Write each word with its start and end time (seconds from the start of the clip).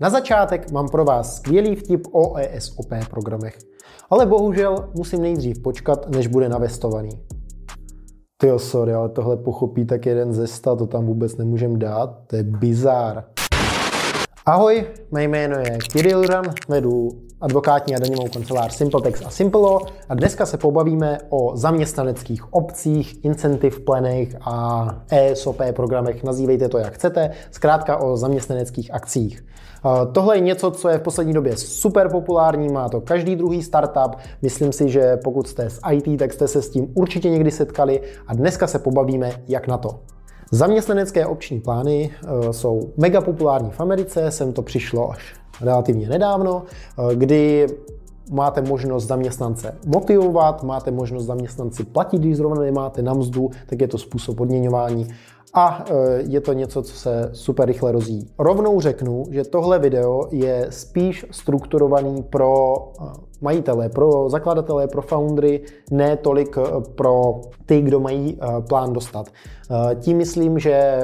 Na 0.00 0.10
začátek 0.10 0.70
mám 0.70 0.88
pro 0.88 1.04
vás 1.04 1.36
skvělý 1.36 1.76
vtip 1.76 2.06
o 2.12 2.36
ESOP 2.36 2.86
programech. 3.10 3.58
Ale 4.10 4.26
bohužel 4.26 4.90
musím 4.94 5.22
nejdřív 5.22 5.62
počkat, 5.62 6.10
než 6.10 6.26
bude 6.26 6.48
navestovaný. 6.48 7.10
Ty 8.36 8.48
sorry, 8.56 8.94
ale 8.94 9.08
tohle 9.08 9.36
pochopí 9.36 9.84
tak 9.84 10.06
jeden 10.06 10.32
ze 10.32 10.46
sta, 10.46 10.76
to 10.76 10.86
tam 10.86 11.06
vůbec 11.06 11.36
nemůžem 11.36 11.78
dát, 11.78 12.18
to 12.26 12.36
je 12.36 12.42
bizár. 12.42 13.24
Ahoj, 14.48 14.84
mé 15.10 15.24
jméno 15.24 15.58
je 15.58 15.78
Kirill 15.92 16.22
Ran, 16.22 16.44
vedu 16.68 17.08
advokátní 17.40 17.96
a 17.96 17.98
daňovou 17.98 18.28
kancelář 18.28 18.74
Simpletex 18.74 19.22
a 19.26 19.30
Simplo 19.30 19.80
a 20.08 20.14
dneska 20.14 20.46
se 20.46 20.56
pobavíme 20.58 21.18
o 21.28 21.56
zaměstnaneckých 21.56 22.52
obcích, 22.52 23.24
incentive 23.24 23.80
planech 23.80 24.28
a 24.40 24.88
ESOP 25.10 25.60
programech, 25.72 26.24
nazývejte 26.24 26.68
to 26.68 26.78
jak 26.78 26.92
chcete, 26.92 27.30
zkrátka 27.50 27.96
o 27.96 28.16
zaměstnaneckých 28.16 28.94
akcích. 28.94 29.44
Tohle 30.12 30.36
je 30.36 30.40
něco, 30.40 30.70
co 30.70 30.88
je 30.88 30.98
v 30.98 31.02
poslední 31.02 31.32
době 31.32 31.56
super 31.56 32.08
populární, 32.08 32.68
má 32.68 32.88
to 32.88 33.00
každý 33.00 33.36
druhý 33.36 33.62
startup. 33.62 34.16
Myslím 34.42 34.72
si, 34.72 34.88
že 34.88 35.16
pokud 35.24 35.48
jste 35.48 35.70
z 35.70 35.80
IT, 35.92 36.18
tak 36.18 36.32
jste 36.32 36.48
se 36.48 36.62
s 36.62 36.70
tím 36.70 36.92
určitě 36.94 37.30
někdy 37.30 37.50
setkali 37.50 38.00
a 38.26 38.34
dneska 38.34 38.66
se 38.66 38.78
pobavíme, 38.78 39.32
jak 39.48 39.66
na 39.66 39.78
to. 39.78 40.00
Zaměstnanecké 40.50 41.26
opční 41.26 41.60
plány 41.60 42.10
eh, 42.12 42.52
jsou 42.52 42.92
mega 42.96 43.20
populární 43.20 43.70
v 43.70 43.80
Americe, 43.80 44.30
sem 44.30 44.52
to 44.52 44.62
přišlo 44.62 45.10
až 45.10 45.34
relativně 45.60 46.08
nedávno, 46.08 46.62
eh, 46.98 47.14
kdy 47.14 47.66
máte 48.30 48.62
možnost 48.62 49.06
zaměstnance 49.06 49.78
motivovat, 49.86 50.62
máte 50.62 50.90
možnost 50.90 51.24
zaměstnanci 51.24 51.84
platit, 51.84 52.18
když 52.18 52.36
zrovna 52.36 52.62
nemáte 52.62 53.02
na 53.02 53.14
mzdu, 53.14 53.50
tak 53.66 53.80
je 53.80 53.88
to 53.88 53.98
způsob 53.98 54.40
odměňování 54.40 55.08
a 55.54 55.84
e, 55.90 56.22
je 56.22 56.40
to 56.40 56.52
něco, 56.52 56.82
co 56.82 56.96
se 56.96 57.30
super 57.32 57.66
rychle 57.68 57.92
rozvíjí. 57.92 58.30
Rovnou 58.38 58.80
řeknu, 58.80 59.24
že 59.30 59.44
tohle 59.44 59.78
video 59.78 60.28
je 60.30 60.66
spíš 60.70 61.26
strukturovaný 61.30 62.22
pro 62.22 62.74
majitele, 63.40 63.88
pro 63.88 64.28
zakladatele, 64.30 64.86
pro 64.86 65.02
foundry, 65.02 65.60
ne 65.90 66.16
tolik 66.16 66.58
e, 66.58 66.60
pro 66.94 67.40
ty, 67.66 67.80
kdo 67.80 68.00
mají 68.00 68.38
plán 68.68 68.92
dostat. 68.92 69.26
Tím 70.00 70.16
myslím, 70.16 70.58
že 70.58 71.02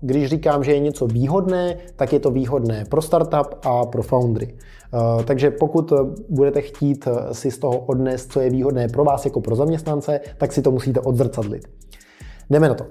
když 0.00 0.28
říkám, 0.28 0.64
že 0.64 0.72
je 0.72 0.78
něco 0.78 1.06
výhodné, 1.06 1.76
tak 1.96 2.12
je 2.12 2.20
to 2.20 2.30
výhodné 2.30 2.84
pro 2.88 3.02
startup 3.02 3.54
a 3.64 3.86
pro 3.86 4.02
foundry. 4.02 4.54
Takže 5.24 5.50
pokud 5.50 5.92
budete 6.28 6.60
chtít 6.60 7.08
si 7.32 7.50
z 7.50 7.58
toho 7.58 7.78
odnést, 7.78 8.32
co 8.32 8.40
je 8.40 8.50
výhodné 8.50 8.88
pro 8.88 9.04
vás 9.04 9.24
jako 9.24 9.40
pro 9.40 9.56
zaměstnance, 9.56 10.20
tak 10.38 10.52
si 10.52 10.62
to 10.62 10.70
musíte 10.70 11.00
odzrcadlit. 11.00 11.68
Jdeme 12.50 12.68
na 12.68 12.74
to. 12.74 12.84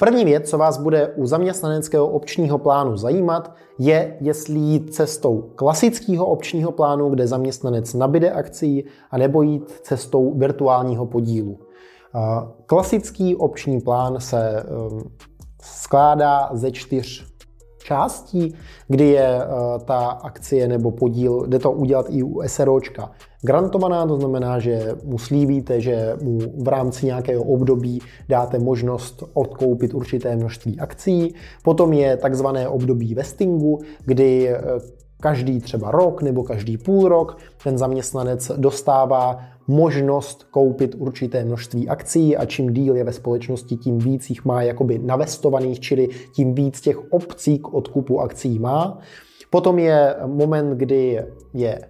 První 0.00 0.24
věc, 0.24 0.50
co 0.50 0.58
vás 0.58 0.78
bude 0.78 1.08
u 1.08 1.26
zaměstnaneckého 1.26 2.08
opčního 2.08 2.58
plánu 2.58 2.96
zajímat, 2.96 3.54
je, 3.78 4.16
jestli 4.20 4.58
jít 4.58 4.94
cestou 4.94 5.50
klasického 5.54 6.26
opčního 6.26 6.72
plánu, 6.72 7.10
kde 7.10 7.26
zaměstnanec 7.26 7.94
nabide 7.94 8.30
akcí, 8.30 8.84
anebo 9.10 9.42
jít 9.42 9.70
cestou 9.70 10.34
virtuálního 10.38 11.06
podílu. 11.06 11.58
Klasický 12.66 13.36
opční 13.36 13.80
plán 13.80 14.20
se 14.20 14.64
um, 14.90 15.10
skládá 15.62 16.50
ze 16.52 16.70
čtyř 16.70 17.29
částí, 17.82 18.54
kdy 18.88 19.06
je 19.06 19.36
uh, 19.36 19.84
ta 19.84 19.98
akcie 19.98 20.68
nebo 20.68 20.90
podíl, 20.90 21.44
jde 21.46 21.58
to 21.58 21.72
udělat 21.72 22.06
i 22.08 22.22
u 22.22 22.42
SROčka 22.46 23.10
grantovaná, 23.42 24.06
to 24.06 24.16
znamená, 24.16 24.58
že 24.58 24.94
mu 25.04 25.18
slíbíte, 25.18 25.80
že 25.80 26.16
mu 26.22 26.38
v 26.62 26.68
rámci 26.68 27.06
nějakého 27.06 27.42
období 27.42 28.00
dáte 28.28 28.58
možnost 28.58 29.24
odkoupit 29.32 29.94
určité 29.94 30.36
množství 30.36 30.80
akcí. 30.80 31.34
Potom 31.62 31.92
je 31.92 32.16
takzvané 32.16 32.68
období 32.68 33.14
vestingu, 33.14 33.80
kdy 34.04 34.48
eh, 34.48 34.60
každý 35.20 35.60
třeba 35.60 35.90
rok 35.90 36.22
nebo 36.22 36.42
každý 36.42 36.78
půl 36.78 37.08
rok 37.08 37.38
ten 37.64 37.78
zaměstnanec 37.78 38.52
dostává 38.56 39.40
možnost 39.68 40.46
koupit 40.50 40.94
určité 40.98 41.44
množství 41.44 41.88
akcí 41.88 42.36
a 42.36 42.44
čím 42.44 42.72
díl 42.72 42.96
je 42.96 43.04
ve 43.04 43.12
společnosti, 43.12 43.76
tím 43.76 43.98
víc 43.98 44.30
jich 44.30 44.44
má 44.44 44.62
jakoby 44.62 44.98
navestovaných, 44.98 45.80
čili 45.80 46.08
tím 46.34 46.54
víc 46.54 46.80
těch 46.80 47.12
opcí 47.12 47.58
k 47.58 47.74
odkupu 47.74 48.20
akcí 48.20 48.58
má. 48.58 48.98
Potom 49.50 49.78
je 49.78 50.16
moment, 50.26 50.76
kdy 50.76 51.24
je 51.54 51.80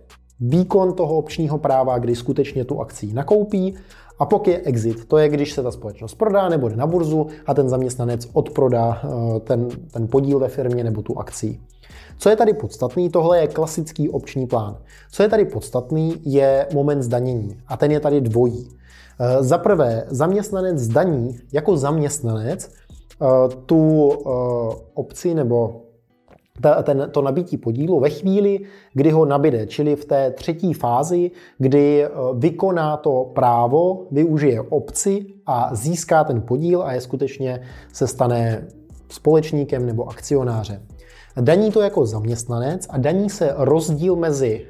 výkon 0.40 0.92
toho 0.92 1.16
opčního 1.16 1.58
práva, 1.58 1.98
kdy 1.98 2.16
skutečně 2.16 2.64
tu 2.64 2.80
akcí 2.80 3.12
nakoupí. 3.12 3.74
A 4.20 4.26
pokud 4.26 4.50
je 4.50 4.60
exit, 4.64 5.04
to 5.04 5.18
je, 5.18 5.28
když 5.28 5.52
se 5.52 5.62
ta 5.62 5.70
společnost 5.70 6.14
prodá 6.14 6.48
nebo 6.48 6.68
jde 6.68 6.76
na 6.76 6.86
burzu 6.86 7.26
a 7.46 7.54
ten 7.54 7.68
zaměstnanec 7.68 8.28
odprodá 8.32 9.02
eh, 9.04 9.40
ten, 9.40 9.68
ten 9.90 10.08
podíl 10.08 10.38
ve 10.38 10.48
firmě 10.48 10.84
nebo 10.84 11.02
tu 11.02 11.18
akcí. 11.18 11.60
Co 12.18 12.30
je 12.30 12.36
tady 12.36 12.52
podstatný? 12.52 13.10
Tohle 13.10 13.40
je 13.40 13.46
klasický 13.46 14.08
opční 14.08 14.46
plán. 14.46 14.76
Co 15.10 15.22
je 15.22 15.28
tady 15.28 15.44
podstatný, 15.44 16.16
je 16.24 16.66
moment 16.74 17.02
zdanění. 17.02 17.60
A 17.68 17.76
ten 17.76 17.90
je 17.90 18.00
tady 18.00 18.20
dvojí. 18.20 18.68
Eh, 19.20 19.42
za 19.42 19.58
prvé, 19.58 20.04
zaměstnanec 20.08 20.78
zdaní 20.78 21.38
jako 21.52 21.76
zaměstnanec 21.76 22.70
eh, 23.22 23.26
tu 23.66 24.10
obci 24.94 25.34
nebo 25.34 25.82
ta, 26.60 26.82
ten, 26.82 27.08
to 27.12 27.22
nabití 27.22 27.56
podílu 27.56 28.00
ve 28.00 28.10
chvíli, 28.10 28.60
kdy 28.92 29.10
ho 29.10 29.24
nabide, 29.24 29.66
čili 29.66 29.96
v 29.96 30.04
té 30.04 30.30
třetí 30.30 30.72
fázi, 30.72 31.30
kdy 31.58 32.04
eh, 32.04 32.08
vykoná 32.34 32.96
to 32.96 33.30
právo, 33.34 34.06
využije 34.10 34.60
obci 34.60 35.26
a 35.46 35.74
získá 35.74 36.24
ten 36.24 36.42
podíl 36.42 36.82
a 36.82 36.92
je 36.92 37.00
skutečně 37.00 37.60
se 37.92 38.06
stane 38.06 38.66
společníkem 39.08 39.86
nebo 39.86 40.08
akcionářem. 40.08 40.82
Daní 41.40 41.70
to 41.70 41.80
jako 41.80 42.06
zaměstnanec 42.06 42.86
a 42.90 42.98
daní 42.98 43.30
se 43.30 43.54
rozdíl 43.56 44.16
mezi 44.16 44.66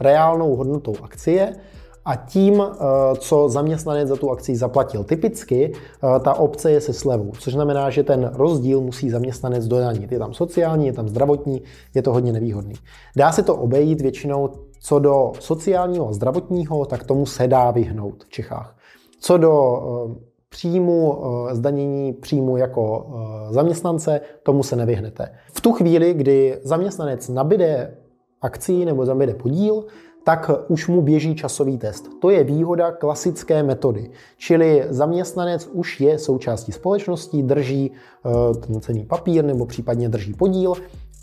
reálnou 0.00 0.56
hodnotou 0.56 0.94
akcie 1.02 1.56
a 2.04 2.16
tím, 2.16 2.62
eh, 2.62 2.76
co 3.16 3.48
zaměstnanec 3.48 4.08
za 4.08 4.16
tu 4.16 4.30
akci 4.30 4.56
zaplatil. 4.56 5.04
Typicky 5.04 5.72
eh, 5.72 6.20
ta 6.20 6.34
obce 6.34 6.70
je 6.70 6.80
se 6.80 6.92
slevou, 6.92 7.32
což 7.38 7.52
znamená, 7.52 7.90
že 7.90 8.02
ten 8.02 8.30
rozdíl 8.34 8.80
musí 8.80 9.10
zaměstnanec 9.10 9.66
dodanit. 9.66 10.12
Je 10.12 10.18
tam 10.18 10.34
sociální, 10.34 10.86
je 10.86 10.92
tam 10.92 11.08
zdravotní, 11.08 11.62
je 11.94 12.02
to 12.02 12.12
hodně 12.12 12.32
nevýhodný. 12.32 12.74
Dá 13.16 13.32
se 13.32 13.42
to 13.42 13.56
obejít 13.56 14.00
většinou 14.00 14.50
co 14.80 14.98
do 14.98 15.32
sociálního 15.40 16.08
a 16.08 16.12
zdravotního, 16.12 16.84
tak 16.84 17.04
tomu 17.04 17.26
se 17.26 17.48
dá 17.48 17.70
vyhnout 17.70 18.24
v 18.24 18.28
Čechách. 18.28 18.76
Co 19.20 19.36
do 19.36 19.82
eh, 20.10 20.14
příjmu, 20.48 21.22
zdanění 21.52 22.12
příjmu 22.12 22.56
jako 22.56 23.06
zaměstnance, 23.50 24.20
tomu 24.42 24.62
se 24.62 24.76
nevyhnete. 24.76 25.28
V 25.52 25.60
tu 25.60 25.72
chvíli, 25.72 26.14
kdy 26.14 26.58
zaměstnanec 26.62 27.28
nabide 27.28 27.96
akcí 28.42 28.84
nebo 28.84 29.06
zabide 29.06 29.34
podíl, 29.34 29.84
tak 30.24 30.50
už 30.68 30.88
mu 30.88 31.02
běží 31.02 31.34
časový 31.34 31.78
test. 31.78 32.08
To 32.20 32.30
je 32.30 32.44
výhoda 32.44 32.92
klasické 32.92 33.62
metody. 33.62 34.10
Čili 34.36 34.84
zaměstnanec 34.88 35.68
už 35.72 36.00
je 36.00 36.18
součástí 36.18 36.72
společnosti, 36.72 37.42
drží 37.42 37.90
eh, 37.92 38.54
ten 38.54 38.80
cený 38.80 39.04
papír 39.04 39.44
nebo 39.44 39.66
případně 39.66 40.08
drží 40.08 40.34
podíl 40.34 40.72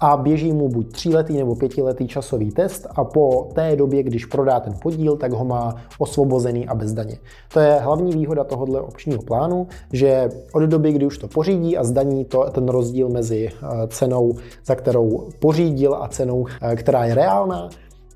a 0.02 0.18
běží 0.18 0.54
mu 0.54 0.70
buď 0.70 0.92
tříletý 0.92 1.38
nebo 1.38 1.56
pětiletý 1.56 2.08
časový 2.08 2.52
test 2.52 2.88
a 2.96 3.04
po 3.04 3.50
té 3.54 3.76
době, 3.76 4.04
když 4.04 4.26
prodá 4.26 4.60
ten 4.60 4.74
podíl, 4.82 5.18
tak 5.18 5.32
ho 5.32 5.46
má 5.46 5.76
osvobozený 5.98 6.68
a 6.68 6.76
bez 6.76 6.94
daně. 6.94 7.18
To 7.54 7.60
je 7.60 7.74
hlavní 7.74 8.12
výhoda 8.12 8.44
tohohle 8.44 8.82
opčního 8.82 9.22
plánu, 9.22 9.68
že 9.94 10.30
od 10.54 10.64
doby, 10.64 10.92
kdy 10.92 11.06
už 11.06 11.18
to 11.18 11.28
pořídí 11.28 11.78
a 11.78 11.84
zdaní 11.84 12.26
to, 12.26 12.50
ten 12.52 12.70
rozdíl 12.70 13.10
mezi 13.10 13.50
eh, 13.50 13.68
cenou, 13.88 14.36
za 14.66 14.76
kterou 14.76 15.30
pořídil 15.40 15.96
a 15.96 16.08
cenou, 16.08 16.46
eh, 16.62 16.76
která 16.76 17.06
je 17.06 17.16
reálná, 17.16 17.70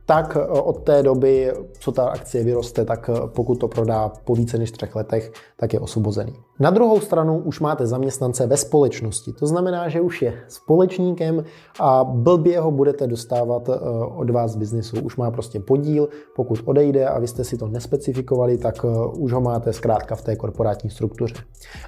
tak 0.06 0.38
eh, 0.40 0.48
od 0.48 0.84
té 0.84 1.04
doby, 1.04 1.54
co 1.80 1.92
ta 1.92 2.10
akcie 2.10 2.44
vyroste, 2.44 2.86
tak 2.86 3.10
eh, 3.10 3.28
pokud 3.28 3.56
to 3.56 3.68
prodá 3.68 4.10
po 4.10 4.36
více 4.36 4.58
než 4.58 4.72
třech 4.72 4.96
letech, 4.96 5.32
tak 5.58 5.74
je 5.74 5.80
osvobozený. 5.80 6.34
Na 6.60 6.70
druhou 6.70 7.00
stranu 7.00 7.38
už 7.40 7.60
máte 7.60 7.88
zaměstnance 7.88 8.48
ve 8.48 8.58
společnosti. 8.58 9.34
To 9.34 9.48
znamená, 9.48 9.90
že 9.90 10.02
už 10.02 10.22
je 10.22 10.34
společníkem 10.48 11.44
a 11.80 12.04
blbě 12.04 12.60
ho 12.60 12.72
budete 12.72 13.07
dostávat 13.07 13.69
eh, 13.69 13.74
od 14.16 14.30
vás 14.30 14.52
z 14.52 14.56
biznisu. 14.56 15.02
Už 15.02 15.16
má 15.16 15.31
prostě 15.31 15.60
podíl, 15.60 16.10
pokud 16.36 16.60
odejde 16.66 17.07
a 17.07 17.19
vy 17.19 17.28
jste 17.28 17.44
si 17.44 17.57
to 17.57 17.68
nespecifikovali, 17.68 18.57
tak 18.57 18.86
už 19.18 19.34
ho 19.34 19.42
máte 19.42 19.74
zkrátka 19.74 20.16
v 20.16 20.22
té 20.22 20.36
korporátní 20.36 20.90
struktuře. 20.90 21.36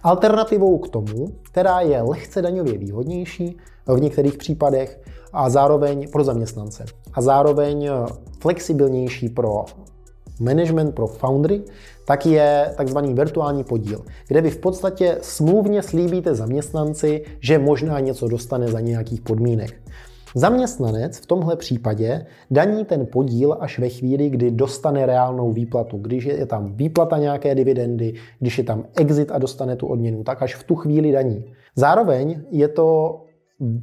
Alternativou 0.04 0.78
k 0.78 0.90
tomu, 0.90 1.28
která 1.52 1.82
je 1.82 2.02
lehce 2.02 2.42
daňově 2.42 2.78
výhodnější 2.78 3.58
v 3.88 4.00
některých 4.00 4.38
případech 4.38 5.02
a 5.34 5.50
zároveň 5.50 6.12
pro 6.12 6.24
zaměstnance 6.24 6.86
a 7.14 7.22
zároveň 7.22 7.90
flexibilnější 8.42 9.30
pro 9.30 9.66
management 10.40 10.92
pro 10.92 11.08
foundry, 11.08 11.62
tak 12.06 12.26
je 12.26 12.74
takzvaný 12.78 13.14
virtuální 13.14 13.64
podíl, 13.64 14.06
kde 14.28 14.42
vy 14.42 14.50
v 14.50 14.58
podstatě 14.58 15.18
smluvně 15.22 15.84
slíbíte 15.84 16.36
zaměstnanci, 16.36 17.24
že 17.40 17.60
možná 17.60 18.00
něco 18.00 18.28
dostane 18.28 18.68
za 18.68 18.80
nějakých 18.80 19.22
podmínek. 19.22 19.74
Zaměstnanec 20.36 21.18
v 21.18 21.26
tomhle 21.26 21.56
případě 21.56 22.26
daní 22.52 22.86
ten 22.86 23.06
podíl 23.06 23.58
až 23.60 23.80
ve 23.80 23.90
chvíli, 23.90 24.30
kdy 24.30 24.52
dostane 24.52 25.06
reálnou 25.06 25.52
výplatu. 25.52 25.98
Když 25.98 26.26
je 26.26 26.46
tam 26.46 26.74
výplata 26.76 27.18
nějaké 27.18 27.56
dividendy, 27.56 28.14
když 28.40 28.58
je 28.58 28.64
tam 28.64 28.84
exit 28.96 29.32
a 29.32 29.38
dostane 29.38 29.76
tu 29.76 29.88
odměnu, 29.88 30.24
tak 30.24 30.42
až 30.42 30.56
v 30.56 30.64
tu 30.64 30.76
chvíli 30.76 31.12
daní. 31.12 31.46
Zároveň 31.76 32.42
je 32.52 32.68
to 32.68 33.20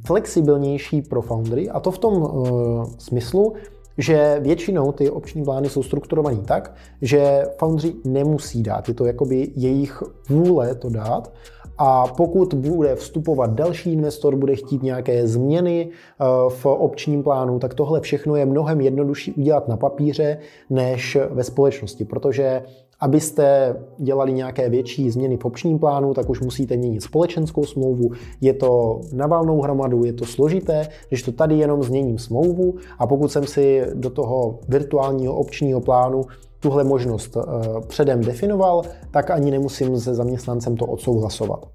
flexibilnější 0.05 1.01
pro 1.01 1.21
foundry 1.21 1.69
a 1.69 1.79
to 1.79 1.91
v 1.91 1.97
tom 1.97 2.13
uh, 2.13 2.83
smyslu, 2.97 3.53
že 3.97 4.37
většinou 4.39 4.91
ty 4.91 5.09
opční 5.09 5.43
plány 5.43 5.69
jsou 5.69 5.83
strukturované 5.83 6.37
tak, 6.37 6.75
že 7.01 7.45
foundry 7.59 7.93
nemusí 8.03 8.63
dát. 8.63 8.87
Je 8.87 8.93
to 8.93 9.05
jakoby 9.05 9.51
jejich 9.55 10.03
vůle 10.29 10.75
to 10.75 10.89
dát. 10.89 11.33
A 11.77 12.07
pokud 12.07 12.53
bude 12.53 12.95
vstupovat 12.95 13.53
další 13.53 13.93
investor, 13.93 14.35
bude 14.35 14.55
chtít 14.55 14.83
nějaké 14.83 15.27
změny 15.27 15.89
eh, 15.89 16.25
v 16.49 16.65
opčním 16.65 17.23
plánu, 17.23 17.59
tak 17.59 17.73
tohle 17.73 18.01
všechno 18.01 18.35
je 18.35 18.45
mnohem 18.45 18.81
jednodušší 18.81 19.33
udělat 19.33 19.67
na 19.67 19.77
papíře 19.77 20.37
než 20.69 21.17
ve 21.31 21.43
společnosti, 21.43 22.05
protože 22.05 22.61
abyste 22.99 23.75
dělali 23.97 24.33
nějaké 24.33 24.69
větší 24.69 25.11
změny 25.11 25.37
v 25.37 25.45
opčním 25.45 25.79
plánu, 25.79 26.13
tak 26.13 26.29
už 26.29 26.41
musíte 26.41 26.77
měnit 26.77 27.03
společenskou 27.03 27.65
smlouvu. 27.65 28.11
Je 28.41 28.53
to 28.53 29.01
na 29.13 29.27
valnou 29.27 29.61
hromadu, 29.61 30.05
je 30.05 30.13
to 30.13 30.25
složité, 30.25 30.87
když 31.09 31.23
to 31.23 31.31
tady 31.31 31.57
jenom 31.57 31.83
změním 31.83 32.17
smlouvu 32.17 32.75
a 32.99 33.07
pokud 33.07 33.31
jsem 33.31 33.45
si 33.45 33.85
do 33.93 34.09
toho 34.09 34.59
virtuálního 34.69 35.35
opčního 35.35 35.81
plánu 35.81 36.21
tuhle 36.65 36.83
možnost 36.83 37.37
eh, 37.37 37.41
předem 37.87 38.21
definoval, 38.21 38.81
tak 39.11 39.29
ani 39.29 39.51
nemusím 39.51 39.99
se 39.99 40.15
zaměstnancem 40.15 40.77
to 40.77 40.85
odsouhlasovat. 40.85 41.65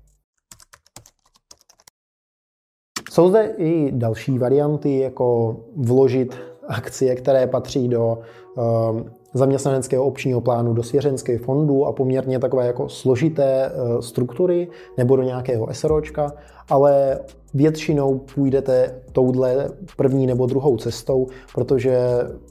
Jsou 3.11 3.29
zde 3.29 3.55
i 3.57 3.93
další 3.93 4.39
varianty, 4.39 4.99
jako 4.99 5.57
vložit 5.77 6.39
akcie, 6.69 7.15
které 7.15 7.47
patří 7.47 7.89
do 7.89 8.19
eh, 8.19 9.20
zaměstnaneckého 9.35 10.05
opčního 10.05 10.41
plánu 10.41 10.75
do 10.75 10.83
svěřenských 10.83 11.41
fondů 11.41 11.87
a 11.87 11.93
poměrně 11.93 12.39
takové 12.39 12.67
jako 12.67 12.89
složité 12.89 13.67
eh, 13.67 14.03
struktury 14.03 14.69
nebo 14.97 15.17
do 15.17 15.23
nějakého 15.23 15.69
SROčka, 15.73 16.33
ale 16.69 17.19
většinou 17.55 18.19
půjdete 18.35 18.95
touhle 19.13 19.71
první 19.97 20.27
nebo 20.27 20.47
druhou 20.47 20.77
cestou, 20.77 21.27
protože 21.55 21.99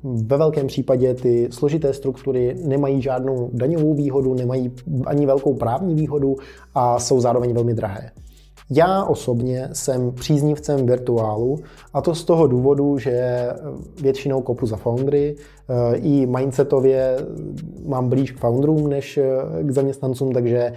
ve 0.03 0.37
velkém 0.37 0.67
případě 0.67 1.13
ty 1.13 1.47
složité 1.51 1.93
struktury 1.93 2.55
nemají 2.63 3.01
žádnou 3.01 3.49
daňovou 3.53 3.93
výhodu, 3.93 4.33
nemají 4.33 4.71
ani 5.05 5.25
velkou 5.25 5.53
právní 5.53 5.95
výhodu 5.95 6.35
a 6.75 6.99
jsou 6.99 7.19
zároveň 7.19 7.53
velmi 7.53 7.73
drahé. 7.73 8.11
Já 8.71 9.03
osobně 9.03 9.69
jsem 9.73 10.11
příznivcem 10.11 10.85
virtuálu 10.85 11.59
a 11.93 12.01
to 12.01 12.15
z 12.15 12.23
toho 12.23 12.47
důvodu, 12.47 12.97
že 12.97 13.47
většinou 14.01 14.41
kopu 14.41 14.65
za 14.65 14.77
foundry, 14.77 15.35
eh, 15.35 15.95
i 15.95 16.25
mindsetově 16.25 17.17
mám 17.85 18.09
blíž 18.09 18.31
k 18.31 18.39
founderům 18.39 18.87
než 18.87 19.17
eh, 19.17 19.63
k 19.63 19.71
zaměstnancům, 19.71 20.31
takže 20.33 20.57
eh, 20.59 20.73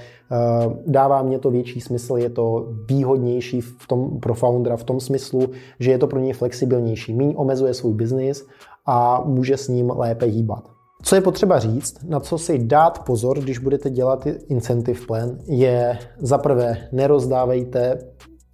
dává 0.86 1.22
mě 1.22 1.38
to 1.38 1.50
větší 1.50 1.80
smysl, 1.80 2.16
je 2.16 2.30
to 2.30 2.68
výhodnější 2.88 3.60
v 3.60 3.86
tom, 3.88 4.20
pro 4.20 4.34
foundera 4.34 4.76
v 4.76 4.84
tom 4.84 5.00
smyslu, 5.00 5.46
že 5.80 5.90
je 5.90 5.98
to 5.98 6.06
pro 6.06 6.20
něj 6.20 6.32
flexibilnější, 6.32 7.14
míň 7.14 7.34
omezuje 7.36 7.74
svůj 7.74 7.92
biznis 7.92 8.46
a 8.86 9.22
může 9.24 9.56
s 9.56 9.68
ním 9.68 9.90
lépe 9.90 10.26
hýbat. 10.26 10.81
Co 11.02 11.14
je 11.14 11.20
potřeba 11.20 11.58
říct, 11.58 11.96
na 12.08 12.20
co 12.20 12.38
si 12.38 12.58
dát 12.58 13.04
pozor, 13.04 13.40
když 13.40 13.58
budete 13.58 13.90
dělat 13.90 14.26
incentive 14.48 15.00
plan, 15.06 15.38
je 15.46 15.98
za 16.18 16.38
prvé 16.38 16.88
nerozdávejte 16.92 17.98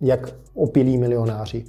jak 0.01 0.35
opilí 0.55 0.99
milionáři. 0.99 1.65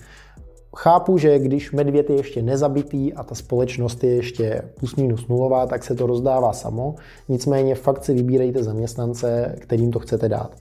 Chápu, 0.75 1.17
že 1.17 1.39
když 1.39 1.71
medvěd 1.71 2.09
je 2.09 2.15
ještě 2.15 2.41
nezabitý 2.41 3.13
a 3.13 3.23
ta 3.23 3.35
společnost 3.35 4.03
je 4.03 4.15
ještě 4.15 4.61
plus 4.79 4.95
minus 4.95 5.27
nulová, 5.27 5.65
tak 5.65 5.83
se 5.83 5.95
to 5.95 6.07
rozdává 6.07 6.53
samo. 6.53 6.95
Nicméně 7.29 7.75
fakt 7.75 8.05
si 8.05 8.13
vybírejte 8.13 8.63
zaměstnance, 8.63 9.55
kterým 9.59 9.91
to 9.91 9.99
chcete 9.99 10.29
dát. 10.29 10.55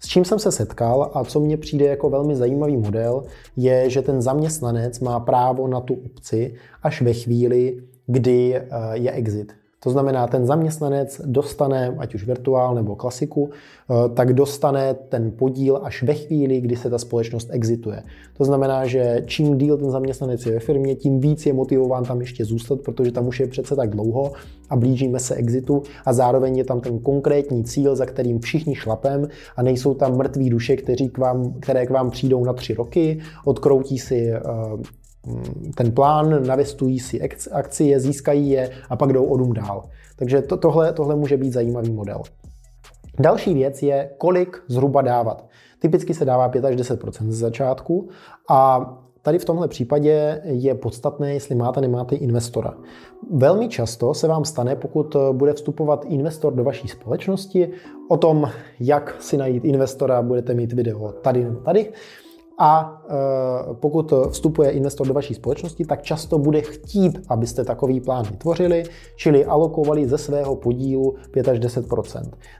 S 0.00 0.08
čím 0.08 0.24
jsem 0.24 0.38
se 0.38 0.52
setkal 0.52 1.10
a 1.14 1.24
co 1.24 1.40
mně 1.40 1.56
přijde 1.56 1.86
jako 1.86 2.10
velmi 2.10 2.36
zajímavý 2.36 2.76
model, 2.76 3.24
je, 3.56 3.90
že 3.90 4.02
ten 4.02 4.22
zaměstnanec 4.22 5.00
má 5.00 5.20
právo 5.20 5.68
na 5.68 5.80
tu 5.80 5.94
opci 5.94 6.54
až 6.82 7.02
ve 7.02 7.12
chvíli, 7.12 7.82
kdy 8.06 8.56
eh, 8.56 8.64
je 8.92 9.10
exit. 9.10 9.52
To 9.86 9.90
znamená, 9.90 10.26
ten 10.26 10.46
zaměstnanec 10.46 11.20
dostane, 11.24 11.94
ať 11.98 12.14
už 12.14 12.26
virtuál 12.26 12.74
nebo 12.74 12.96
klasiku, 12.96 13.50
eh, 13.50 13.94
tak 14.14 14.32
dostane 14.32 14.94
ten 14.94 15.30
podíl 15.30 15.80
až 15.82 16.02
ve 16.02 16.14
chvíli, 16.14 16.60
kdy 16.60 16.76
se 16.76 16.90
ta 16.90 16.98
společnost 16.98 17.48
exituje. 17.50 18.02
To 18.36 18.44
znamená, 18.44 18.86
že 18.86 19.22
čím 19.26 19.58
díl 19.58 19.78
ten 19.78 19.90
zaměstnanec 19.90 20.46
je 20.46 20.52
ve 20.52 20.58
firmě, 20.58 20.94
tím 20.94 21.20
víc 21.20 21.46
je 21.46 21.52
motivován 21.52 22.04
tam 22.04 22.20
ještě 22.20 22.44
zůstat, 22.44 22.80
protože 22.80 23.12
tam 23.12 23.26
už 23.26 23.40
je 23.40 23.46
přece 23.46 23.76
tak 23.76 23.90
dlouho 23.90 24.32
a 24.70 24.76
blížíme 24.76 25.18
se 25.18 25.34
exitu 25.34 25.82
a 26.04 26.12
zároveň 26.12 26.58
je 26.58 26.64
tam 26.64 26.80
ten 26.80 26.98
konkrétní 26.98 27.64
cíl, 27.64 27.96
za 27.96 28.06
kterým 28.06 28.40
všichni 28.40 28.74
šlapem 28.74 29.28
a 29.56 29.62
nejsou 29.62 29.94
tam 29.94 30.16
mrtví 30.16 30.50
duše, 30.50 30.76
kteří 30.76 31.08
k 31.08 31.18
vám, 31.18 31.54
které 31.60 31.86
k 31.86 31.90
vám 31.90 32.10
přijdou 32.10 32.44
na 32.44 32.52
tři 32.52 32.74
roky, 32.74 33.18
odkroutí 33.44 33.98
si 33.98 34.30
eh, 34.30 34.40
ten 35.74 35.92
plán, 35.92 36.46
navestují 36.46 37.00
si 37.00 37.20
akcie, 37.52 38.00
získají 38.00 38.50
je 38.50 38.70
a 38.88 38.96
pak 38.96 39.12
jdou 39.12 39.24
o 39.24 39.36
dům 39.36 39.52
dál. 39.52 39.82
Takže 40.16 40.42
to, 40.42 40.56
tohle, 40.56 40.92
tohle 40.92 41.16
může 41.16 41.36
být 41.36 41.52
zajímavý 41.52 41.92
model. 41.92 42.22
Další 43.18 43.54
věc 43.54 43.82
je, 43.82 44.10
kolik 44.18 44.62
zhruba 44.68 45.02
dávat. 45.02 45.46
Typicky 45.78 46.14
se 46.14 46.24
dává 46.24 46.48
5 46.48 46.64
až 46.64 46.76
10 46.76 47.00
z 47.28 47.38
začátku 47.38 48.08
a 48.50 48.92
Tady 49.26 49.38
v 49.38 49.44
tomhle 49.44 49.68
případě 49.68 50.42
je 50.44 50.74
podstatné, 50.74 51.34
jestli 51.34 51.54
máte, 51.54 51.80
nemáte 51.80 52.16
investora. 52.16 52.74
Velmi 53.30 53.68
často 53.68 54.14
se 54.14 54.28
vám 54.28 54.44
stane, 54.44 54.76
pokud 54.76 55.16
bude 55.32 55.52
vstupovat 55.52 56.04
investor 56.08 56.54
do 56.54 56.64
vaší 56.64 56.88
společnosti, 56.88 57.68
o 58.08 58.16
tom, 58.16 58.50
jak 58.80 59.16
si 59.20 59.36
najít 59.36 59.64
investora, 59.64 60.22
budete 60.22 60.54
mít 60.54 60.72
video 60.72 61.12
tady 61.12 61.46
tady. 61.64 61.92
A 62.58 63.02
e, 63.08 63.74
pokud 63.74 64.12
vstupuje 64.30 64.70
investor 64.70 65.06
do 65.06 65.14
vaší 65.14 65.34
společnosti, 65.34 65.84
tak 65.84 66.02
často 66.02 66.38
bude 66.38 66.60
chtít, 66.60 67.20
abyste 67.28 67.64
takový 67.64 68.00
plán 68.00 68.24
vytvořili, 68.30 68.84
čili 69.16 69.44
alokovali 69.44 70.08
ze 70.08 70.18
svého 70.18 70.56
podílu 70.56 71.14
5 71.30 71.48
až 71.48 71.58
10 71.58 71.86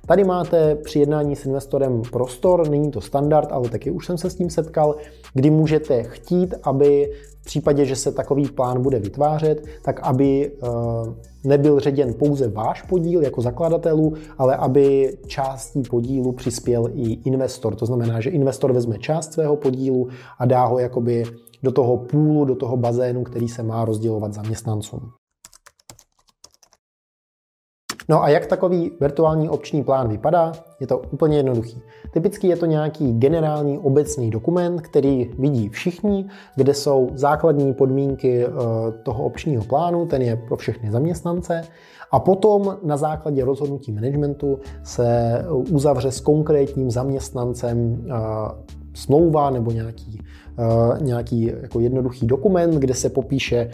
Tady 0.06 0.24
máte 0.24 0.74
při 0.74 0.98
jednání 0.98 1.36
s 1.36 1.46
investorem 1.46 2.02
prostor, 2.12 2.68
není 2.68 2.90
to 2.90 3.00
standard, 3.00 3.52
ale 3.52 3.68
taky 3.68 3.90
už 3.90 4.06
jsem 4.06 4.18
se 4.18 4.30
s 4.30 4.34
tím 4.34 4.50
setkal, 4.50 4.96
kdy 5.34 5.50
můžete 5.50 6.02
chtít, 6.02 6.54
aby 6.62 7.12
v 7.40 7.44
případě, 7.44 7.84
že 7.84 7.96
se 7.96 8.12
takový 8.12 8.48
plán 8.48 8.82
bude 8.82 8.98
vytvářet, 8.98 9.64
tak 9.82 10.00
aby 10.02 10.52
eh, 10.62 10.66
nebyl 11.46 11.80
ředěn 11.80 12.14
pouze 12.14 12.48
váš 12.48 12.82
podíl 12.82 13.22
jako 13.22 13.42
zakladatelů, 13.42 14.14
ale 14.38 14.56
aby 14.56 15.16
částí 15.26 15.82
podílu 15.82 16.32
přispěl 16.32 16.88
i 16.94 17.12
investor. 17.12 17.74
To 17.74 17.86
znamená, 17.86 18.20
že 18.20 18.30
investor 18.30 18.72
vezme 18.72 18.98
část 18.98 19.32
svého 19.32 19.56
podílu 19.56 20.08
a 20.38 20.44
dá 20.44 20.64
ho 20.64 20.78
jakoby 20.78 21.24
do 21.62 21.72
toho 21.72 21.96
půlu, 21.96 22.44
do 22.44 22.54
toho 22.54 22.76
bazénu, 22.76 23.24
který 23.24 23.48
se 23.48 23.62
má 23.62 23.84
rozdělovat 23.84 24.34
zaměstnancům. 24.34 25.00
No 28.08 28.22
a 28.22 28.28
jak 28.28 28.46
takový 28.46 28.92
virtuální 29.00 29.48
opční 29.48 29.84
plán 29.84 30.08
vypadá? 30.08 30.52
Je 30.80 30.86
to 30.86 30.98
úplně 30.98 31.36
jednoduchý. 31.36 31.82
Typicky 32.12 32.48
je 32.48 32.56
to 32.56 32.66
nějaký 32.66 33.12
generální 33.12 33.78
obecný 33.78 34.30
dokument, 34.30 34.80
který 34.80 35.30
vidí 35.38 35.68
všichni, 35.68 36.26
kde 36.56 36.74
jsou 36.74 37.08
základní 37.14 37.74
podmínky 37.74 38.46
eh, 38.46 38.50
toho 39.02 39.24
opčního 39.24 39.64
plánu, 39.64 40.06
ten 40.06 40.22
je 40.22 40.36
pro 40.36 40.56
všechny 40.56 40.90
zaměstnance. 40.90 41.62
A 42.12 42.20
potom 42.20 42.76
na 42.82 42.96
základě 42.96 43.44
rozhodnutí 43.44 43.92
managementu 43.92 44.58
se 44.82 45.38
uzavře 45.50 46.10
s 46.10 46.20
konkrétním 46.20 46.90
zaměstnancem 46.90 48.06
eh, 48.08 48.14
smlouva 48.94 49.50
nebo 49.50 49.70
nějaký, 49.70 50.20
nějaký 51.00 51.52
jako 51.62 51.80
jednoduchý 51.80 52.26
dokument, 52.26 52.74
kde 52.74 52.94
se 52.94 53.10
popíše 53.10 53.70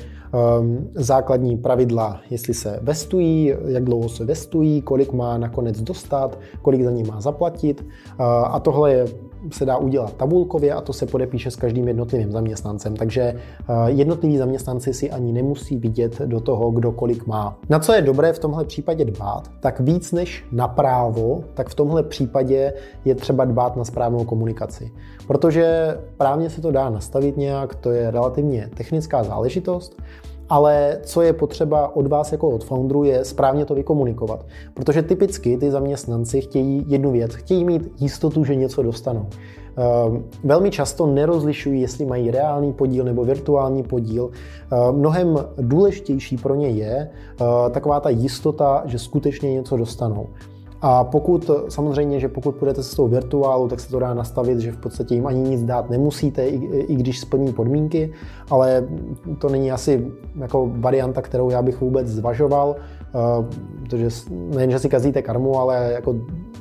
um, 0.61 0.91
základní 0.95 1.57
pravidla, 1.57 2.21
jestli 2.31 2.55
se 2.55 2.79
vestují, 2.83 3.53
jak 3.67 3.85
dlouho 3.85 4.09
se 4.09 4.25
vestují, 4.25 4.83
kolik 4.83 5.12
má 5.12 5.39
nakonec 5.39 5.81
dostat, 5.83 6.39
kolik 6.62 6.85
za 6.85 6.91
ně 6.91 7.05
má 7.05 7.21
zaplatit. 7.21 7.81
Uh, 7.81 8.27
a 8.27 8.61
tohle 8.61 8.93
je 8.93 9.07
se 9.51 9.65
dá 9.65 9.77
udělat 9.77 10.13
tabulkově 10.13 10.73
a 10.73 10.81
to 10.81 10.93
se 10.93 11.07
podepíše 11.07 11.51
s 11.51 11.57
každým 11.57 11.89
jednotlivým 11.89 12.33
zaměstnancem. 12.33 12.97
Takže 12.97 13.23
eh, 13.23 13.75
jednotliví 13.87 14.39
zaměstnanci 14.39 14.95
si 14.95 15.11
ani 15.11 15.33
nemusí 15.33 15.77
vidět 15.77 16.21
do 16.21 16.41
toho, 16.41 16.71
kdo 16.71 16.93
kolik 16.93 17.27
má. 17.27 17.59
Na 17.69 17.79
co 17.79 17.93
je 17.93 18.03
dobré 18.03 18.33
v 18.33 18.39
tomhle 18.39 18.65
případě 18.65 19.05
dbát, 19.05 19.51
tak 19.61 19.81
víc 19.81 20.13
než 20.13 20.45
na 20.53 20.69
právo, 20.69 21.45
tak 21.55 21.69
v 21.69 21.75
tomhle 21.75 22.03
případě 22.03 22.73
je 23.05 23.15
třeba 23.15 23.45
dbát 23.45 23.77
na 23.77 23.85
správnou 23.85 24.25
komunikaci. 24.25 24.93
Protože 25.27 25.97
právně 26.17 26.51
se 26.51 26.61
to 26.61 26.71
dá 26.71 26.91
nastavit 26.91 27.37
nějak, 27.37 27.75
to 27.75 27.91
je 27.91 28.11
relativně 28.11 28.71
technická 28.77 29.25
záležitost, 29.25 30.03
ale 30.53 30.99
co 31.03 31.23
je 31.23 31.33
potřeba 31.33 31.97
od 31.97 32.07
vás 32.07 32.33
jako 32.33 32.49
od 32.49 32.65
founderu 32.65 33.05
je 33.05 33.25
správně 33.25 33.65
to 33.65 33.75
vykomunikovat. 33.75 34.47
Protože 34.75 35.03
typicky 35.03 35.57
ty 35.57 35.71
zaměstnanci 35.71 36.41
chtějí 36.41 36.85
jednu 36.89 37.11
věc, 37.11 37.35
chtějí 37.35 37.65
mít 37.65 37.93
jistotu, 38.01 38.45
že 38.45 38.55
něco 38.55 38.83
dostanou. 38.83 39.27
Ehm, 39.77 40.25
velmi 40.45 40.71
často 40.71 41.07
nerozlišují, 41.07 41.81
jestli 41.81 42.07
mají 42.07 42.31
reálný 42.31 42.73
podíl 42.73 43.05
nebo 43.05 43.25
virtuální 43.25 43.83
podíl. 43.83 44.31
Ehm, 44.31 44.97
mnohem 44.97 45.39
důležitější 45.57 46.37
pro 46.37 46.55
ně 46.55 46.69
je 46.69 47.11
eh, 47.41 47.71
taková 47.71 48.01
ta 48.01 48.09
jistota, 48.09 48.83
že 48.85 48.99
skutečně 48.99 49.53
něco 49.53 49.77
dostanou. 49.77 50.27
A 50.85 51.05
pokud 51.05 51.51
samozřejmě, 51.69 52.21
že 52.21 52.29
pokud 52.29 52.55
půjdete 52.55 52.83
s 52.83 52.95
tou 52.95 53.09
virtuálu, 53.09 53.69
tak 53.69 53.81
se 53.81 53.91
to 53.91 53.99
dá 53.99 54.15
nastavit, 54.15 54.59
že 54.59 54.73
v 54.73 54.77
podstatě 54.77 55.15
jim 55.15 55.27
ani 55.27 55.41
nic 55.41 55.62
dát 55.62 55.91
nemusíte, 55.91 56.47
i, 56.47 56.57
i 56.81 56.95
když 56.95 57.21
splní 57.21 57.53
podmínky, 57.53 58.12
ale 58.51 58.89
to 59.39 59.49
není 59.49 59.73
asi 59.73 60.12
jako 60.41 60.71
varianta, 60.75 61.23
kterou 61.23 61.51
já 61.51 61.62
bych 61.62 61.81
vůbec 61.81 62.09
zvažoval, 62.09 62.77
uh, 63.15 63.47
protože 63.83 64.09
nejen, 64.31 64.71
že 64.71 64.79
si 64.79 64.89
kazíte 64.89 65.23
karmu, 65.23 65.59
ale 65.59 65.93
jako 65.93 66.17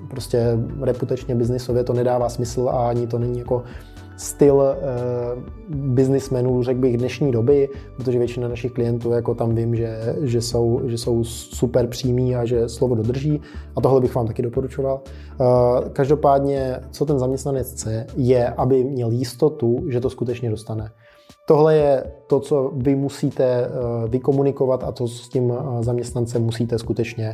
prostě 0.07 0.57
reputačně 0.81 1.35
biznisově 1.35 1.83
to 1.83 1.93
nedává 1.93 2.29
smysl 2.29 2.69
a 2.69 2.89
ani 2.89 3.07
to 3.07 3.19
není 3.19 3.39
jako 3.39 3.63
styl 4.21 4.55
uh, 4.55 5.43
biznismenů, 5.75 6.63
řekl 6.63 6.79
bych, 6.79 6.97
dnešní 6.97 7.31
doby, 7.31 7.69
protože 7.95 8.17
většina 8.19 8.47
našich 8.47 8.71
klientů, 8.71 9.11
jako 9.11 9.35
tam 9.35 9.55
vím, 9.55 9.75
že, 9.75 10.15
že, 10.21 10.41
jsou, 10.41 10.81
že 10.85 10.97
jsou 10.97 11.23
super 11.23 11.87
přímí 11.87 12.35
a 12.35 12.45
že 12.45 12.69
slovo 12.69 12.95
dodrží 12.95 13.41
a 13.75 13.81
tohle 13.81 14.01
bych 14.01 14.15
vám 14.15 14.27
taky 14.27 14.41
doporučoval. 14.41 15.01
Uh, 15.39 15.47
každopádně, 15.89 16.79
co 16.91 17.05
ten 17.05 17.19
zaměstnanec 17.19 17.71
chce, 17.71 18.05
je, 18.15 18.49
aby 18.49 18.83
měl 18.83 19.11
jistotu, 19.11 19.83
že 19.87 19.99
to 19.99 20.09
skutečně 20.09 20.49
dostane. 20.49 20.91
Tohle 21.47 21.75
je 21.75 22.03
to, 22.27 22.39
co 22.39 22.71
vy 22.75 22.95
musíte 22.95 23.67
vykomunikovat 24.07 24.83
a 24.83 24.91
to 24.91 25.07
s 25.07 25.29
tím 25.29 25.53
zaměstnancem 25.79 26.43
musíte 26.43 26.79
skutečně 26.79 27.33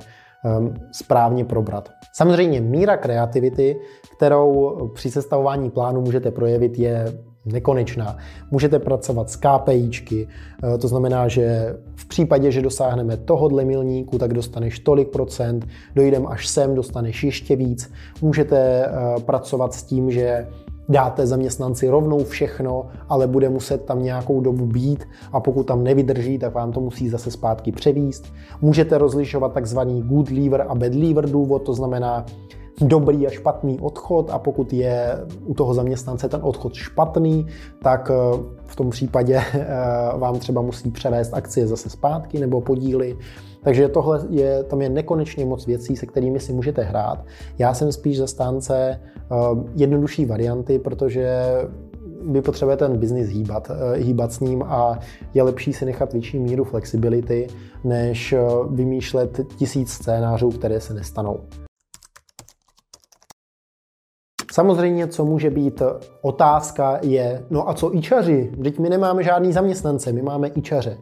správně 0.91 1.45
probrat. 1.45 1.89
Samozřejmě 2.13 2.61
míra 2.61 2.97
kreativity, 2.97 3.77
kterou 4.17 4.77
při 4.93 5.11
sestavování 5.11 5.69
plánu 5.69 6.01
můžete 6.01 6.31
projevit, 6.31 6.79
je 6.79 7.05
nekonečná. 7.45 8.17
Můžete 8.51 8.79
pracovat 8.79 9.29
s 9.29 9.35
KPIčky, 9.35 10.27
eh, 10.27 10.77
to 10.77 10.87
znamená, 10.87 11.27
že 11.27 11.75
v 11.95 12.05
případě, 12.05 12.51
že 12.51 12.61
dosáhneme 12.61 13.17
tohodle 13.17 13.65
milníku, 13.65 14.17
tak 14.17 14.33
dostaneš 14.33 14.79
tolik 14.79 15.09
procent, 15.09 15.67
dojdem 15.95 16.27
až 16.27 16.47
sem, 16.47 16.75
dostaneš 16.75 17.23
ještě 17.23 17.55
víc. 17.55 17.91
Můžete 18.21 18.85
eh, 18.85 18.91
pracovat 19.21 19.73
s 19.73 19.83
tím, 19.83 20.11
že 20.11 20.47
dáte 20.89 21.27
zaměstnanci 21.27 21.89
rovnou 21.89 22.23
všechno, 22.23 22.85
ale 23.09 23.27
bude 23.27 23.49
muset 23.49 23.85
tam 23.85 24.03
nějakou 24.03 24.41
dobu 24.41 24.65
být 24.65 25.07
a 25.31 25.39
pokud 25.39 25.63
tam 25.63 25.83
nevydrží, 25.83 26.39
tak 26.39 26.53
vám 26.53 26.71
to 26.71 26.79
musí 26.79 27.09
zase 27.09 27.31
zpátky 27.31 27.71
převíst. 27.71 28.25
Můžete 28.61 28.97
rozlišovat 28.97 29.53
takzvaný 29.53 30.01
good 30.01 30.29
leaver 30.29 30.65
a 30.69 30.75
bad 30.75 30.95
leaver 30.95 31.29
důvod, 31.29 31.59
to 31.59 31.73
znamená 31.73 32.25
dobrý 32.81 33.27
a 33.27 33.29
špatný 33.29 33.79
odchod 33.79 34.29
a 34.29 34.39
pokud 34.39 34.73
je 34.73 35.25
u 35.45 35.53
toho 35.53 35.73
zaměstnance 35.73 36.29
ten 36.29 36.39
odchod 36.43 36.73
špatný, 36.73 37.47
tak 37.83 38.11
eh, 38.11 38.39
v 38.65 38.75
tom 38.75 38.89
případě 38.89 39.41
eh, 39.53 39.67
vám 40.17 40.39
třeba 40.39 40.61
musí 40.61 40.91
převést 40.91 41.33
akcie 41.33 41.67
zase 41.67 41.89
zpátky 41.89 42.39
nebo 42.39 42.61
podíly. 42.61 43.17
Takže 43.63 43.89
tohle 43.89 44.25
je, 44.29 44.63
tam 44.63 44.81
je 44.81 44.89
nekonečně 44.89 45.45
moc 45.45 45.65
věcí, 45.65 45.95
se 45.95 46.05
kterými 46.05 46.39
si 46.39 46.53
můžete 46.53 46.83
hrát. 46.83 47.25
Já 47.57 47.73
jsem 47.73 47.91
spíš 47.91 48.17
zastánce 48.17 49.01
uh, 49.31 49.63
jednodušší 49.75 50.25
varianty, 50.25 50.79
protože 50.79 51.41
vy 52.31 52.41
potřebujete 52.41 52.87
ten 52.87 52.97
biznis 52.97 53.27
hýbat, 53.27 53.71
hýbat 53.95 54.31
s 54.31 54.39
ním 54.39 54.63
a 54.63 54.99
je 55.33 55.43
lepší 55.43 55.73
si 55.73 55.85
nechat 55.85 56.13
větší 56.13 56.39
míru 56.39 56.63
flexibility, 56.63 57.47
než 57.83 58.35
vymýšlet 58.69 59.39
tisíc 59.55 59.91
scénářů, 59.91 60.49
které 60.49 60.79
se 60.79 60.93
nestanou. 60.93 61.39
Samozřejmě, 64.57 65.07
co 65.07 65.25
může 65.25 65.49
být 65.49 65.81
otázka, 66.21 66.99
je, 67.01 67.43
no 67.49 67.69
a 67.69 67.73
co 67.73 67.95
ičaři? 67.95 68.51
Vždyť 68.57 68.79
my 68.79 68.89
nemáme 68.89 69.23
žádný 69.23 69.53
zaměstnance, 69.53 70.11
my 70.11 70.21
máme 70.21 70.47
ičaře. 70.47 70.97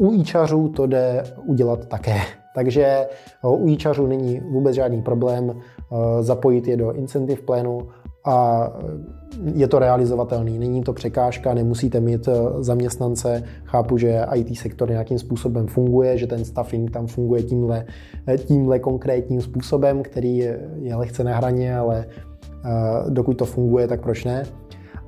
U 0.00 0.12
ičařů 0.12 0.68
to 0.68 0.86
jde 0.86 1.24
udělat 1.46 1.86
také. 1.86 2.16
Takže 2.54 3.06
u 3.48 3.68
ičařů 3.68 4.06
není 4.06 4.40
vůbec 4.40 4.74
žádný 4.74 5.02
problém 5.02 5.60
zapojit 6.20 6.68
je 6.68 6.76
do 6.76 6.92
incentive 6.92 7.42
plánu 7.42 7.88
a 8.24 8.68
je 9.54 9.68
to 9.68 9.78
realizovatelný, 9.78 10.58
není 10.58 10.82
to 10.82 10.92
překážka, 10.92 11.54
nemusíte 11.54 12.00
mít 12.00 12.28
zaměstnance. 12.58 13.42
Chápu, 13.64 13.98
že 13.98 14.26
IT 14.34 14.58
sektor 14.58 14.90
nějakým 14.90 15.18
způsobem 15.18 15.66
funguje, 15.66 16.18
že 16.18 16.26
ten 16.26 16.44
staffing 16.44 16.90
tam 16.90 17.06
funguje 17.06 17.42
tímhle, 17.42 17.84
tímhle 18.36 18.78
konkrétním 18.78 19.40
způsobem, 19.40 20.02
který 20.02 20.36
je 20.36 20.94
lehce 20.94 21.24
na 21.24 21.36
hraně, 21.36 21.76
ale 21.76 22.06
dokud 23.08 23.34
to 23.34 23.44
funguje, 23.44 23.88
tak 23.88 24.00
proč 24.00 24.24
ne? 24.24 24.46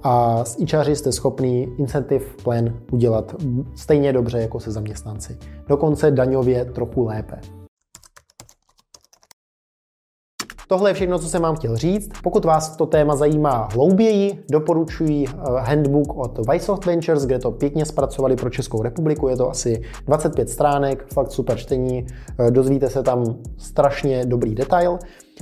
A 0.02 0.44
s 0.44 0.60
ičaři 0.60 0.96
jste 0.96 1.12
schopný 1.12 1.68
incentive 1.78 2.24
plan 2.44 2.64
udělat 2.92 3.34
stejně 3.74 4.12
dobře 4.12 4.38
jako 4.38 4.60
se 4.60 4.70
zaměstnanci. 4.70 5.38
Dokonce 5.68 6.10
daňově 6.10 6.64
trochu 6.64 7.04
lépe. 7.04 7.36
Tohle 10.68 10.90
je 10.90 10.94
všechno, 10.94 11.18
co 11.18 11.28
jsem 11.28 11.42
vám 11.42 11.56
chtěl 11.56 11.76
říct. 11.76 12.10
Pokud 12.22 12.44
vás 12.44 12.76
to 12.76 12.86
téma 12.86 13.16
zajímá 13.16 13.68
hlouběji, 13.72 14.44
doporučuji 14.50 15.24
eh, 15.28 15.32
handbook 15.56 16.16
od 16.16 16.46
Vysoft 16.52 16.84
Ventures, 16.84 17.26
kde 17.26 17.38
to 17.38 17.50
pěkně 17.50 17.84
zpracovali 17.84 18.36
pro 18.36 18.50
Českou 18.50 18.82
republiku. 18.82 19.28
Je 19.28 19.36
to 19.36 19.50
asi 19.50 19.82
25 20.06 20.50
stránek, 20.50 21.06
fakt 21.12 21.30
super 21.30 21.56
čtení, 21.56 22.06
eh, 22.38 22.50
dozvíte 22.50 22.90
se 22.90 23.02
tam 23.02 23.36
strašně 23.56 24.26
dobrý 24.26 24.54
detail. 24.54 24.98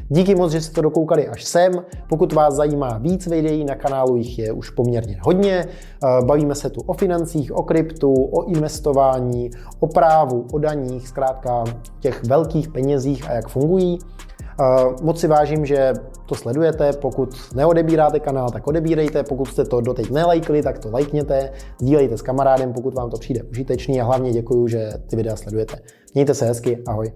Díky 0.08 0.34
moc, 0.34 0.52
že 0.52 0.60
jste 0.60 0.74
to 0.74 0.82
dokoukali 0.82 1.28
až 1.28 1.44
sem. 1.44 1.72
Pokud 2.08 2.32
vás 2.32 2.54
zajímá 2.54 2.98
víc 2.98 3.26
videí, 3.26 3.64
na 3.64 3.74
kanálu 3.74 4.16
jich 4.16 4.38
je 4.38 4.52
už 4.52 4.70
poměrně 4.70 5.18
hodně. 5.22 5.66
Eh, 5.68 6.24
bavíme 6.24 6.54
se 6.54 6.70
tu 6.70 6.80
o 6.80 6.92
financích, 6.92 7.52
o 7.52 7.62
kryptu, 7.62 8.12
o 8.12 8.44
investování, 8.44 9.50
o 9.80 9.86
právu, 9.86 10.46
o 10.52 10.58
daních, 10.58 11.08
zkrátka 11.08 11.64
těch 12.00 12.24
velkých 12.24 12.68
penězích 12.68 13.30
a 13.30 13.32
jak 13.32 13.48
fungují. 13.48 13.98
Moc 15.02 15.20
si 15.20 15.28
vážím, 15.28 15.66
že 15.66 15.92
to 16.26 16.34
sledujete. 16.34 16.92
Pokud 16.92 17.34
neodebíráte 17.54 18.20
kanál, 18.20 18.50
tak 18.50 18.66
odebírejte. 18.66 19.22
Pokud 19.22 19.44
jste 19.44 19.64
to 19.64 19.80
doteď 19.80 20.10
nelajkli, 20.10 20.62
tak 20.62 20.78
to 20.78 20.90
lajkněte. 20.90 21.50
Sdílejte 21.80 22.18
s 22.18 22.22
kamarádem, 22.22 22.72
pokud 22.72 22.94
vám 22.94 23.10
to 23.10 23.16
přijde 23.16 23.42
užitečný 23.42 24.00
a 24.00 24.04
hlavně 24.04 24.32
děkuji, 24.32 24.68
že 24.68 24.92
ty 25.10 25.16
videa 25.16 25.36
sledujete. 25.36 25.76
Mějte 26.14 26.34
se 26.34 26.46
hezky, 26.46 26.82
ahoj. 26.86 27.12